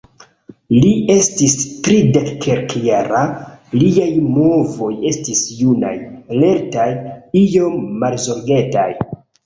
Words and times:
Li 0.83 0.87
estis 1.15 1.57
tridekkelkjara, 1.87 3.21
liaj 3.83 4.09
movoj 4.41 4.91
estis 5.13 5.45
junaj, 5.61 5.95
lertaj, 6.43 6.91
iom 7.47 7.81
malzorgetaj. 8.05 8.93